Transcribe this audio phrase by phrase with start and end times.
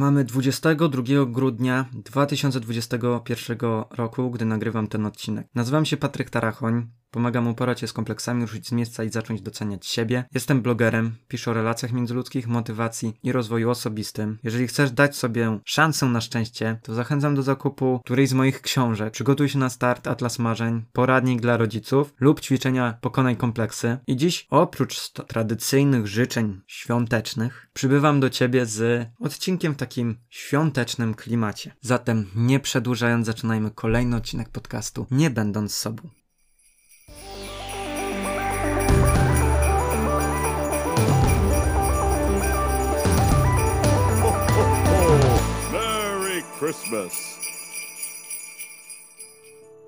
[0.00, 3.58] Mamy 22 grudnia 2021
[3.90, 5.46] roku, gdy nagrywam ten odcinek.
[5.54, 6.90] Nazywam się Patryk Tarachoń.
[7.10, 10.24] Pomagam uporać się z kompleksami, ruszyć z miejsca i zacząć doceniać siebie.
[10.34, 14.38] Jestem blogerem, piszę o relacjach międzyludzkich, motywacji i rozwoju osobistym.
[14.42, 19.12] Jeżeli chcesz dać sobie szansę na szczęście, to zachęcam do zakupu którejś z moich książek.
[19.12, 23.98] Przygotuj się na start Atlas Marzeń, poradnik dla rodziców lub ćwiczenia Pokonaj kompleksy.
[24.06, 31.72] I dziś oprócz tradycyjnych życzeń świątecznych, przybywam do ciebie z odcinkiem w takim świątecznym klimacie.
[31.80, 36.19] Zatem nie przedłużając, zaczynajmy kolejny odcinek podcastu, nie będąc sobą.
[46.70, 47.40] Christmas.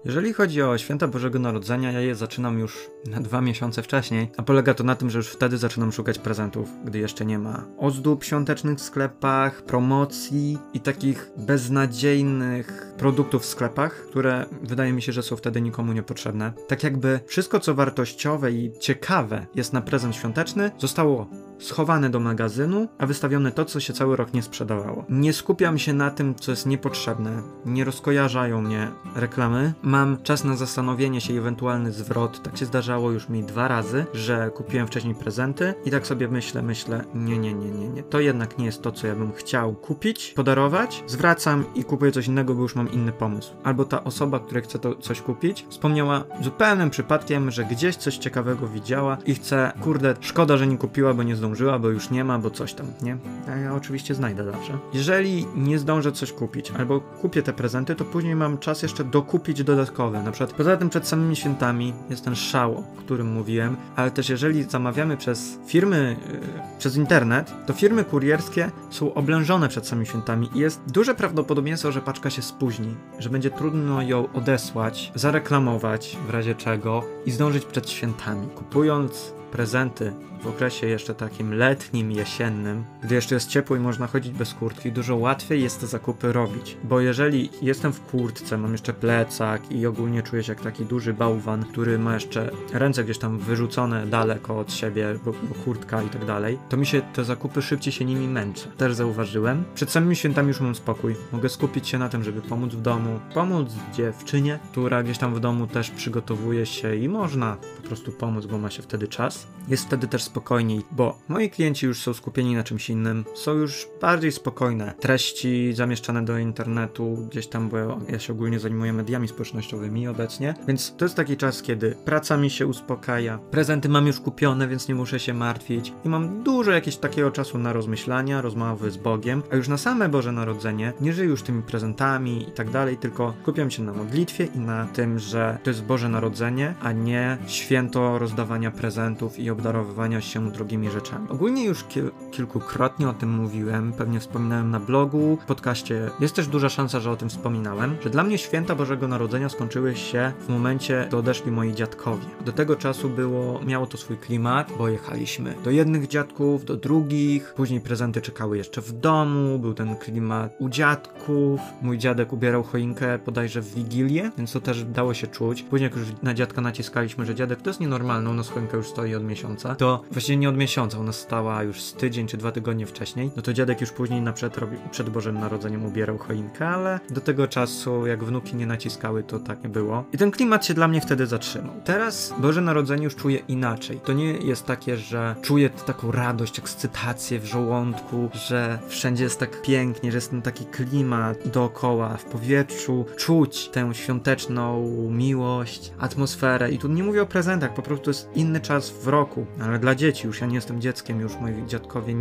[0.05, 4.43] Jeżeli chodzi o święta Bożego Narodzenia, ja je zaczynam już na dwa miesiące wcześniej, a
[4.43, 8.25] polega to na tym, że już wtedy zaczynam szukać prezentów, gdy jeszcze nie ma ozdób
[8.25, 15.23] świątecznych w sklepach, promocji i takich beznadziejnych produktów w sklepach, które wydaje mi się, że
[15.23, 16.53] są wtedy nikomu niepotrzebne.
[16.69, 21.27] Tak jakby wszystko, co wartościowe i ciekawe jest na prezent świąteczny, zostało
[21.59, 25.05] schowane do magazynu, a wystawione to, co się cały rok nie sprzedawało.
[25.09, 29.73] Nie skupiam się na tym, co jest niepotrzebne, nie rozkojarzają mnie reklamy.
[29.83, 32.43] Mam czas na zastanowienie się i ewentualny zwrot.
[32.43, 36.63] Tak się zdarzało już mi dwa razy, że kupiłem wcześniej prezenty i tak sobie myślę,
[36.63, 38.03] myślę, nie, nie, nie, nie, nie.
[38.03, 41.05] To jednak nie jest to, co ja bym chciał kupić, podarować.
[41.07, 43.55] Zwracam i kupuję coś innego, bo już mam inny pomysł.
[43.65, 48.67] Albo ta osoba, której chcę to coś kupić, wspomniała zupełnym przypadkiem, że gdzieś coś ciekawego
[48.69, 52.39] widziała i chce, kurde, szkoda, że nie kupiła, bo nie zdążyła bo już nie ma,
[52.39, 53.17] bo coś tam, nie?
[53.49, 54.79] A ja oczywiście znajdę zawsze.
[54.95, 59.65] Jeżeli nie zdążę coś kupić, albo kupię te prezenty, to później mam czas jeszcze dokupić
[59.65, 60.23] dodatkowe.
[60.23, 64.29] Na przykład poza tym przed samymi świętami jest ten szał, o którym mówiłem, ale też
[64.29, 66.39] jeżeli zamawiamy przez firmy, yy,
[66.79, 72.01] przez internet, to firmy kurierskie są oblężone przed samymi świętami i jest duże prawdopodobieństwo, że
[72.01, 77.91] paczka się spóźni, że będzie trudno ją odesłać, zareklamować w razie czego i zdążyć przed
[77.91, 78.47] świętami.
[78.55, 84.33] Kupując prezenty w okresie jeszcze takim letnim, jesiennym, gdy jeszcze jest ciepło i można chodzić
[84.33, 86.77] bez kurtki, dużo łatwiej jest te zakupy robić.
[86.85, 91.15] Bo jeżeli jestem w kurtce, mam jeszcze plecak i ogólnie czuję się jak taki duży
[91.15, 96.09] bałwan, który ma jeszcze ręce gdzieś tam wyrzucone daleko od siebie, bo, bo kurtka i
[96.09, 98.69] tak dalej, to mi się te zakupy szybciej się nimi męczy.
[98.77, 99.65] Też zauważyłem.
[99.75, 101.17] Przed samymi świętami już mam spokój.
[101.33, 105.41] Mogę skupić się na tym, żeby pomóc w domu, pomóc dziewczynie, która gdzieś tam w
[105.41, 109.47] domu też przygotowuje się i można po prostu pomóc, bo ma się wtedy czas.
[109.69, 113.89] Jest wtedy też spokojniej, bo moi klienci już są skupieni na czymś innym, są już
[114.01, 114.95] bardziej spokojne.
[115.01, 117.77] Treści zamieszczane do internetu, gdzieś tam, bo
[118.09, 122.51] ja się ogólnie zajmuję mediami społecznościowymi obecnie, więc to jest taki czas, kiedy praca mi
[122.51, 125.93] się uspokaja, prezenty mam już kupione, więc nie muszę się martwić.
[126.05, 130.09] I mam dużo jakiegoś takiego czasu na rozmyślania, rozmowy z Bogiem, a już na same
[130.09, 134.45] Boże Narodzenie nie żyję już tymi prezentami i tak dalej, tylko kupiam się na modlitwie
[134.45, 140.22] i na tym, że to jest Boże Narodzenie, a nie święto rozdawania prezentów i obdarowywania
[140.25, 141.29] się drogimi rzeczami.
[141.29, 146.11] Ogólnie już kil kilkukrotnie o tym mówiłem, pewnie wspominałem na blogu, podcaście.
[146.21, 149.97] Jest też duża szansa, że o tym wspominałem, że dla mnie święta Bożego Narodzenia skończyły
[149.97, 152.25] się w momencie, gdy odeszli moi dziadkowie.
[152.45, 157.55] Do tego czasu było, miało to swój klimat, bo jechaliśmy do jednych dziadków, do drugich,
[157.57, 163.19] później prezenty czekały jeszcze w domu, był ten klimat u dziadków, mój dziadek ubierał choinkę
[163.27, 165.63] bodajże w Wigilię, więc to też dało się czuć.
[165.63, 168.87] Później jak już na dziadka naciskaliśmy, że dziadek to jest nienormalne, u nas choinka już
[168.87, 172.53] stoi od miesiąca, to właściwie nie od miesiąca, ona stała już z tydzień czy dwa
[172.53, 174.57] tygodnie wcześniej, no to dziadek już później na przed,
[174.91, 179.63] przed Bożym Narodzeniem ubierał choinkę, ale do tego czasu, jak wnuki nie naciskały, to tak
[179.63, 180.05] nie było.
[180.13, 181.75] I ten klimat się dla mnie wtedy zatrzymał.
[181.85, 184.01] Teraz Boże Narodzenie już czuję inaczej.
[184.05, 189.63] To nie jest takie, że czuję taką radość, ekscytację w żołądku, że wszędzie jest tak
[189.63, 196.71] pięknie, że jest ten taki klimat dookoła, w powietrzu, czuć tę świąteczną miłość, atmosferę.
[196.71, 199.95] I tu nie mówię o prezentach, po prostu jest inny czas w roku, ale dla
[200.03, 202.15] dzieci już ja nie jestem dzieckiem, już moi dziadkowie,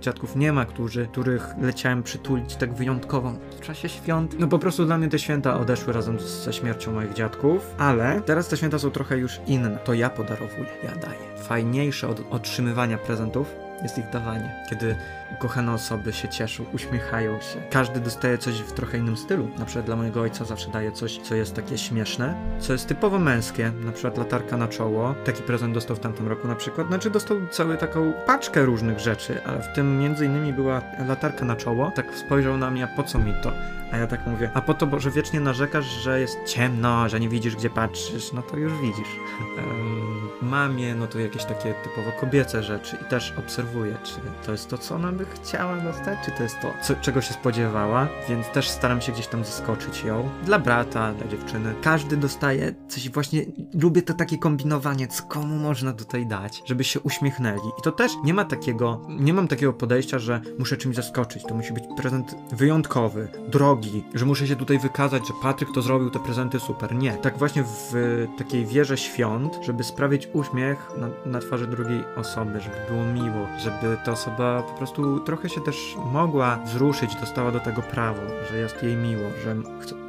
[0.00, 4.36] dziadków nie ma, którzy, których leciałem przytulić tak wyjątkowo w czasie świąt.
[4.38, 8.48] No po prostu dla mnie te święta odeszły razem ze śmiercią moich dziadków, ale teraz
[8.48, 9.78] te święta są trochę już inne.
[9.84, 11.18] To ja podarowuję, ja daję.
[11.42, 14.64] Fajniejsze od otrzymywania prezentów jest ich dawanie.
[14.70, 14.96] Kiedy
[15.32, 17.60] ukochane osoby się cieszą, uśmiechają się.
[17.70, 19.48] Każdy dostaje coś w trochę innym stylu.
[19.58, 23.18] Na przykład dla mojego ojca zawsze daje coś, co jest takie śmieszne, co jest typowo
[23.18, 25.14] męskie, na przykład latarka na czoło.
[25.24, 26.86] Taki prezent dostał w tamtym roku na przykład.
[26.86, 31.56] Znaczy dostał całą taką paczkę różnych rzeczy, ale w tym między innymi była latarka na
[31.56, 31.92] czoło.
[31.94, 33.52] Tak spojrzał na mnie, po co mi to?
[33.92, 37.20] A ja tak mówię, a po to, bo że wiecznie narzekasz, że jest ciemno, że
[37.20, 39.08] nie widzisz gdzie patrzysz, no to już widzisz.
[39.56, 44.68] Um, mamie, no to jakieś takie typowo kobiece rzeczy i też obserwuję czy to jest
[44.68, 48.48] to, co ona by chciała dostać, czy to jest to, co, czego się spodziewała, więc
[48.48, 50.28] też staram się gdzieś tam zaskoczyć ją.
[50.44, 51.74] Dla brata, dla dziewczyny.
[51.82, 53.44] Każdy dostaje coś właśnie,
[53.74, 57.68] lubię to takie kombinowanie, co komu można tutaj dać, żeby się uśmiechnęli.
[57.78, 61.42] I to też nie ma takiego, nie mam takiego podejścia, że muszę czymś zaskoczyć.
[61.42, 63.77] To musi być prezent wyjątkowy, drogi,
[64.14, 66.94] że muszę się tutaj wykazać, że Patryk to zrobił te prezenty super.
[66.94, 67.12] Nie.
[67.12, 72.76] Tak właśnie w takiej wierze świąt, żeby sprawić uśmiech na, na twarzy drugiej osoby, żeby
[72.88, 77.82] było miło, żeby ta osoba po prostu trochę się też mogła wzruszyć, dostała do tego
[77.82, 78.20] prawo,
[78.50, 79.56] że jest jej miło, że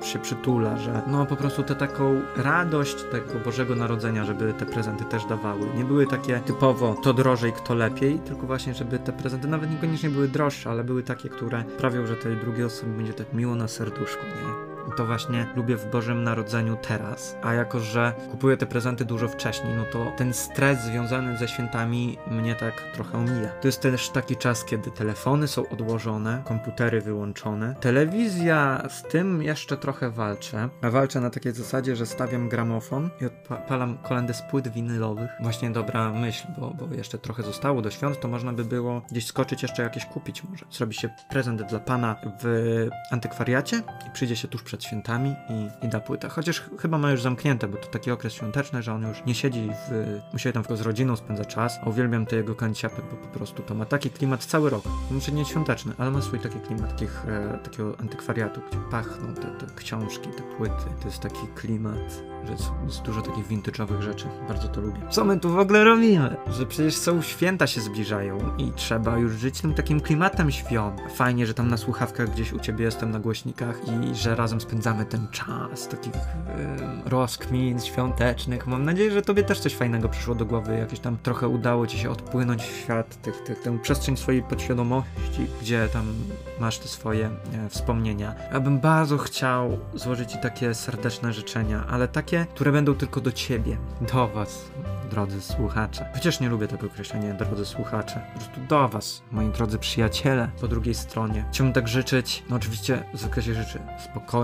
[0.08, 5.06] się przytula, że no po prostu tę taką radość tego Bożego Narodzenia, żeby te prezenty
[5.06, 5.68] też dawały.
[5.78, 10.10] Nie były takie typowo to drożej, kto lepiej, tylko właśnie, żeby te prezenty nawet niekoniecznie
[10.10, 13.68] były droższe, ale były takie, które sprawią, że tej drugiej osobie będzie tak miło na
[13.68, 14.69] serduszku, nie?
[14.98, 17.36] To właśnie lubię w Bożym Narodzeniu teraz.
[17.44, 22.18] A jako, że kupuję te prezenty dużo wcześniej, no to ten stres związany ze świętami
[22.28, 23.50] mnie tak trochę omija.
[23.50, 27.76] To jest też taki czas, kiedy telefony są odłożone, komputery wyłączone.
[27.80, 30.70] Telewizja z tym jeszcze trochę walczę.
[30.82, 35.30] A walczę na takiej zasadzie, że stawiam gramofon i odpalam kolendę z płyt winylowych.
[35.42, 39.26] Właśnie dobra myśl, bo, bo jeszcze trochę zostało do świąt, to można by było gdzieś
[39.26, 40.66] skoczyć jeszcze jakieś kupić może.
[40.72, 45.90] Zrobi się prezent dla pana w antykwariacie i przyjdzie się tuż przed świętami i, i
[45.90, 46.30] da płytę.
[46.30, 49.36] Chociaż ch chyba ma już zamknięte, bo to taki okres świąteczny, że on już nie
[49.36, 50.20] siedzi w...
[50.34, 51.80] Musi tam z rodziną spędza czas.
[51.84, 54.84] A uwielbiam te jego kanciapy, bo po prostu to ma taki klimat cały rok.
[55.12, 59.42] Znaczy nie świąteczny, ale ma swój taki klimat takich, e, takiego antykwariatu, gdzie pachną te,
[59.42, 60.86] te książki, te płyty.
[61.02, 62.52] To jest taki klimat że
[62.86, 64.26] jest dużo takich vintage'owych rzeczy.
[64.48, 65.00] Bardzo to lubię.
[65.10, 66.36] Co my tu w ogóle robimy?
[66.48, 71.02] Że przecież są święta się zbliżają i trzeba już żyć tym takim klimatem świąt.
[71.16, 75.06] Fajnie, że tam na słuchawkach gdzieś u ciebie jestem na głośnikach i że razem spędzamy
[75.06, 78.68] ten czas takich yy, rozkmin świątecznych.
[78.68, 81.98] Mam nadzieję, że tobie też coś fajnego przyszło do głowy, jakieś tam trochę udało ci
[81.98, 86.14] się odpłynąć w świat, tych, tych, tę przestrzeń swojej podświadomości, gdzie tam
[86.60, 88.36] masz te swoje e, wspomnienia.
[88.54, 93.32] Ja bym bardzo chciał złożyć ci takie serdeczne życzenia, ale takie, które będą tylko do
[93.32, 93.78] ciebie,
[94.14, 94.66] do was,
[95.10, 96.10] drodzy słuchacze.
[96.14, 98.22] Chociaż nie lubię tego określenia, drodzy słuchacze.
[98.34, 101.46] Po prostu do was, moi drodzy przyjaciele, po drugiej stronie.
[101.52, 103.80] Chciałbym tak życzyć, no oczywiście zwykle się życzy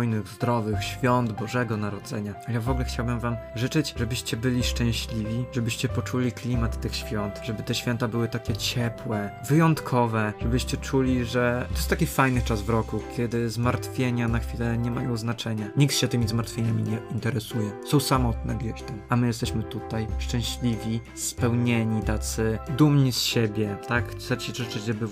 [0.06, 2.34] spokojnych, zdrowych świąt Bożego Narodzenia.
[2.50, 7.64] Ja w ogóle chciałbym wam życzyć, żebyście byli szczęśliwi, żebyście poczuli klimat tych świąt, żeby
[7.64, 12.70] te święta były takie ciepłe, wyjątkowe, żebyście czuli, że to jest taki fajny czas w
[12.70, 15.68] roku, kiedy zmartwienia na chwilę nie mają znaczenia.
[15.78, 17.72] Nikt się tymi zmartwieniami nie interesuje.
[17.86, 23.78] Są samotne gdzieś tam, a my jesteśmy tutaj szczęśliwi szczęśliwi, spełnieni, tacy dumni z siebie,
[23.88, 24.12] tak?
[24.12, 25.08] Chcę ci życzyć, żeby...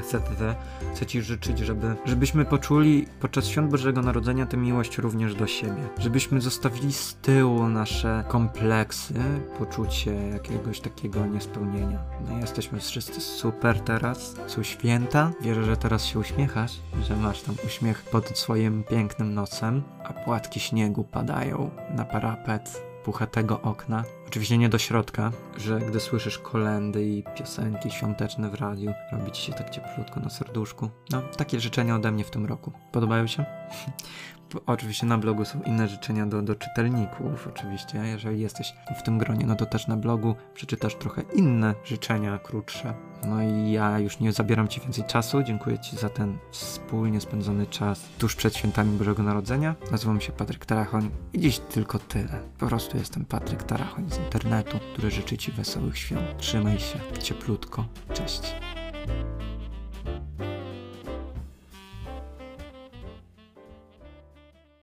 [0.00, 0.20] Chcę,
[0.94, 5.88] chcę ci życzyć, żeby, żebyśmy poczuli podczas Świąt Bożego Narodzenia tę miłość również do siebie.
[5.98, 9.14] Żebyśmy zostawili z tyłu nasze kompleksy,
[9.58, 11.98] poczucie jakiegoś takiego niespełnienia.
[12.28, 15.32] No jesteśmy wszyscy super teraz, są święta.
[15.40, 20.60] Wierzę, że teraz się uśmiechasz, że masz tam uśmiech pod swoim pięknym nosem, a płatki
[20.60, 24.04] śniegu padają na parapet puchatego okna.
[24.26, 29.42] Oczywiście nie do środka, że gdy słyszysz kolendy i piosenki świąteczne w radiu, robi ci
[29.42, 30.90] się tak cieplutko na serduszku.
[31.10, 32.72] No, takie życzenia ode mnie w tym roku.
[32.92, 33.44] Podobają się?
[34.66, 37.98] Oczywiście na blogu są inne życzenia do, do czytelników, oczywiście.
[37.98, 42.94] Jeżeli jesteś w tym gronie, no to też na blogu przeczytasz trochę inne życzenia, krótsze.
[43.26, 45.42] No i ja już nie zabieram Ci więcej czasu.
[45.42, 49.74] Dziękuję Ci za ten wspólnie spędzony czas tuż przed świętami Bożego Narodzenia.
[49.90, 52.40] Nazywam się Patryk Tarachoń i dziś tylko tyle.
[52.58, 56.38] Po prostu jestem Patryk Tarachoń z internetu, który życzy Ci wesołych świąt.
[56.38, 57.84] Trzymaj się cieplutko.
[58.14, 58.54] Cześć.